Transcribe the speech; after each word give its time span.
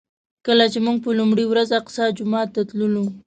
کله 0.45 0.65
چې 0.73 0.79
موږ 0.85 0.97
په 1.03 1.09
لومړي 1.19 1.45
ورځ 1.47 1.69
الاقصی 1.71 2.05
جومات 2.17 2.47
ته 2.55 2.61
تللو. 2.69 3.05